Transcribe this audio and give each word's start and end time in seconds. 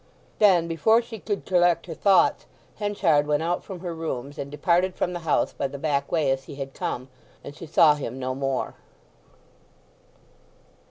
Then, 0.39 0.67
before 0.67 0.99
she 1.03 1.19
could 1.19 1.45
collect 1.45 1.85
her 1.85 1.93
thoughts, 1.93 2.47
Henchard 2.77 3.27
went 3.27 3.43
out 3.43 3.63
from 3.63 3.81
her 3.81 3.93
rooms, 3.93 4.39
and 4.39 4.49
departed 4.49 4.95
from 4.95 5.13
the 5.13 5.19
house 5.19 5.53
by 5.53 5.67
the 5.67 5.77
back 5.77 6.11
way 6.11 6.31
as 6.31 6.45
he 6.45 6.55
had 6.55 6.73
come; 6.73 7.07
and 7.43 7.55
she 7.55 7.67
saw 7.67 7.93
him 7.93 8.17
no 8.17 8.33
more. 8.33 8.73